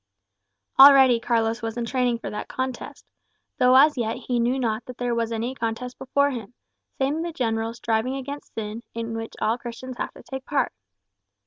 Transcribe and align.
Already 0.79 1.19
Carlos 1.19 1.61
was 1.61 1.77
in 1.77 1.85
training 1.85 2.17
for 2.17 2.31
that 2.31 2.47
contest 2.47 3.05
though 3.59 3.75
as 3.75 3.99
yet 3.99 4.17
he 4.17 4.39
knew 4.39 4.57
not 4.57 4.83
that 4.85 4.97
there 4.97 5.13
was 5.13 5.31
any 5.31 5.53
contest 5.53 5.99
before 5.99 6.31
him, 6.31 6.55
save 6.97 7.21
the 7.21 7.31
general 7.31 7.71
"striving 7.75 8.15
against 8.15 8.55
sin" 8.55 8.81
in 8.95 9.15
which 9.15 9.35
all 9.39 9.59
Christians 9.59 9.97
have 9.99 10.11
to 10.15 10.23
take 10.23 10.43
part. 10.43 10.73